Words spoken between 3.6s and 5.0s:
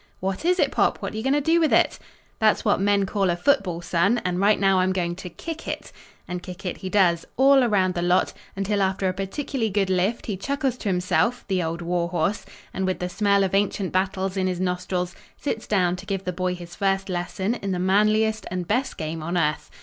Son. And right now I'm